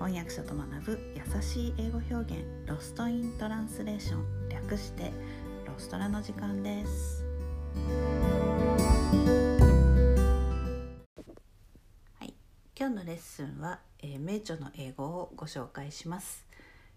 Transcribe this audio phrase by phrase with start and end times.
[0.00, 5.12] 翻訳者と学ぶ優しい英語表現ロストイントランスレーション略して
[5.66, 7.22] ロストラの時間です。
[12.18, 12.32] はい
[12.74, 16.46] 今日のレッスンは、えー、名著の英語をご紹介します、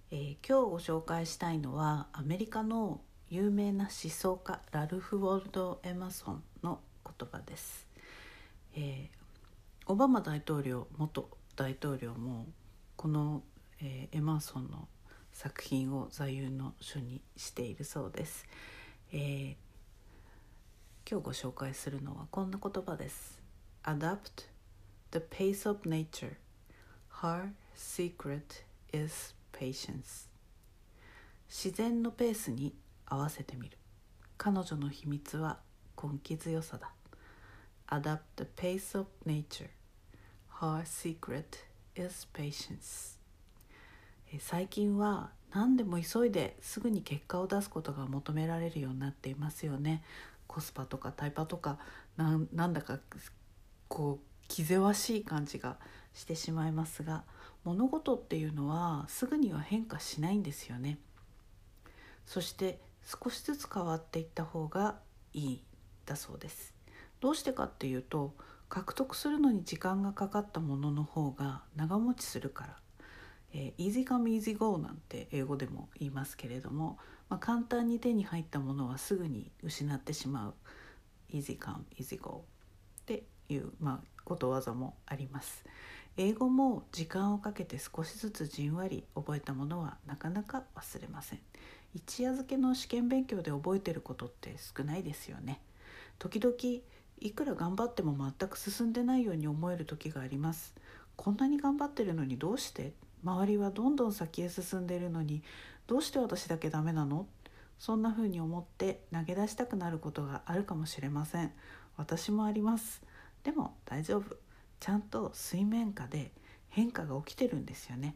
[0.09, 7.85] えー、今日ご紹介したいのはアメリカの有名な思想家ラルフ・ウォルド・エマソンの言葉です、
[8.77, 12.45] えー、オバマ大統領元大統領も
[13.03, 13.43] この、
[13.81, 14.87] えー、エマーソンの
[15.33, 18.45] 作品を座右の書にしているそうです、
[19.11, 19.55] えー、
[21.05, 23.41] 今日ご紹介するのはこんな言葉です。
[23.83, 24.45] Adapt
[25.11, 26.35] the pace of nature.
[27.21, 28.63] Her secret
[28.93, 30.29] is patience.
[31.49, 32.73] 自然のペースに
[33.05, 33.77] 合わせてみる。
[34.37, 35.59] 彼女の秘密は
[36.01, 36.93] 根気強さだ。
[37.89, 39.71] Adapt the pace of nature.
[40.61, 43.17] Her secret is patience.
[44.39, 50.03] 最近は何でも急いですぐに結果を出すことが求められるようになっていますよね。
[50.47, 51.77] コスパとかタイパとか
[52.17, 52.99] なんだか
[53.87, 55.77] こう気ぜわしい感じが
[56.13, 57.23] してしまいますが
[57.63, 60.97] 物事っていうのはすぐには変化しないんですよね。
[62.25, 64.95] そして少しずつ変わっていった方が
[65.33, 65.63] いい
[66.05, 66.73] だそうです。
[67.19, 68.33] どうしてかっていうと
[68.73, 72.77] 獲得するのに時間がかかったものの方が長持ちするから、
[73.53, 76.97] えー、easy come easy go なんて英語でも言いますけれども、
[77.29, 80.53] まあ、簡単に手に入ったものはすぐに失ってしまう。
[81.31, 82.45] easy come easy go
[83.01, 85.63] っていう、まあ、ことわざもあります。
[86.17, 91.39] 英語も時間をかけて少しずつじんわり覚えたものはなかなか忘れません。
[91.93, 95.61] 一夜漬けの試験勉強で覚えてることって少ないですよね。
[96.17, 96.55] 時々
[97.19, 100.73] いくら頑張っても全く進んでないように思える時があります。
[101.15, 102.93] こんなに頑張ってるのにどうして？
[103.23, 105.43] 周りはどんどん先へ進んでいるのに。
[105.87, 107.27] どうして私だけダメなの？
[107.79, 111.51] そんな風に思って投げ出したくなることがあるかもしれません。
[111.97, 113.01] 私もあります。
[113.43, 114.35] でも大丈夫。
[114.79, 116.31] ちゃんと水面下で
[116.69, 118.15] 変化が起きてるんですよね。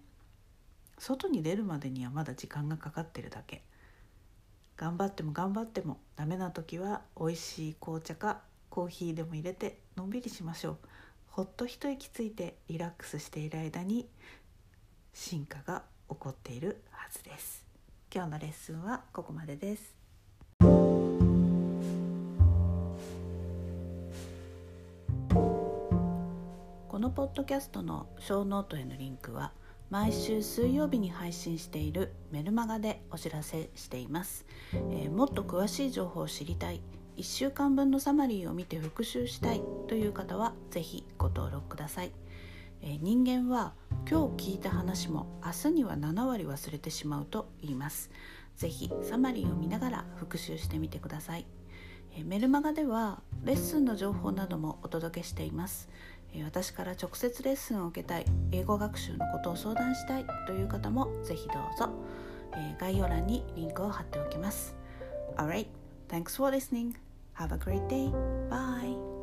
[0.97, 3.63] 外に出るまでにはまだ時間がかかってるだけ。
[4.75, 8.41] 頑張っても頑張ってもダメな時は美味しい紅茶か
[8.77, 10.77] コーヒーでも入れてのんびりしましょう。
[11.29, 14.07] ほっと一息ついてリラックスしている間に
[15.15, 17.65] 進化が起こっているはずです。
[18.13, 19.95] 今日のレッスンはここまでです。
[20.59, 20.67] こ
[26.99, 29.53] のポッドキャストのショーノートへのリンクは
[29.89, 36.79] 毎週水曜日に配信しているメルマガでお知らせしています、えー、もっと詳しい情報を知りたい。
[37.17, 42.11] 1週間分のサマリーを見て復習したいという方は是非ご登録ください、
[42.83, 43.73] えー、人間は
[44.07, 48.11] 今日聞いた話も明日には7割忘れてしまうと言います。
[48.55, 51.45] 是非サマリーを見ながら復習してみてください、
[52.15, 55.89] えー、メルマガではレッスンの情報などもお届けしています。
[56.43, 61.89] 私から直接レッスンを受けたい英語学習のことを相談したいという方もぜひどうぞ。
[62.53, 64.75] え、概要欄にリンクを貼っておきます。
[65.35, 65.67] Alright,
[66.09, 67.06] thanks for listening.
[67.37, 68.11] Have a great day.
[68.49, 69.16] Bye.